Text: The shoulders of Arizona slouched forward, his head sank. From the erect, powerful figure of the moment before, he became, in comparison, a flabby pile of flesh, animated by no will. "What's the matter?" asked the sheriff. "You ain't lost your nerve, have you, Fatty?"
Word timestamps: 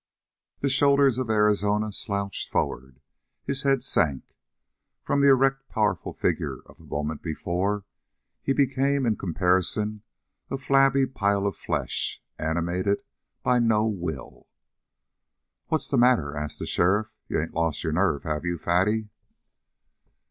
The 0.61 0.69
shoulders 0.69 1.19
of 1.19 1.29
Arizona 1.29 1.91
slouched 1.91 2.49
forward, 2.49 3.01
his 3.43 3.61
head 3.61 3.83
sank. 3.83 4.23
From 5.03 5.21
the 5.21 5.27
erect, 5.29 5.69
powerful 5.69 6.11
figure 6.11 6.61
of 6.65 6.79
the 6.79 6.85
moment 6.85 7.21
before, 7.21 7.85
he 8.41 8.51
became, 8.51 9.05
in 9.05 9.15
comparison, 9.15 10.01
a 10.49 10.57
flabby 10.57 11.05
pile 11.05 11.45
of 11.45 11.55
flesh, 11.55 12.19
animated 12.39 13.03
by 13.43 13.59
no 13.59 13.85
will. 13.85 14.47
"What's 15.67 15.87
the 15.91 15.99
matter?" 15.99 16.35
asked 16.35 16.57
the 16.57 16.65
sheriff. 16.65 17.13
"You 17.29 17.39
ain't 17.39 17.53
lost 17.53 17.83
your 17.83 17.93
nerve, 17.93 18.23
have 18.23 18.43
you, 18.43 18.57
Fatty?" 18.57 19.09